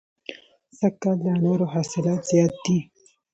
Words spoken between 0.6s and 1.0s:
سږ